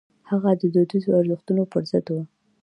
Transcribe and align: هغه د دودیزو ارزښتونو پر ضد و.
هغه 0.29 0.51
د 0.61 0.63
دودیزو 0.73 1.17
ارزښتونو 1.19 1.63
پر 1.71 1.83
ضد 1.91 2.07
و. 2.13 2.17